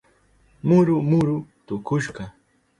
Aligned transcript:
Muru 0.67 0.95
muru 1.09 1.35
tukushka. 1.65 2.23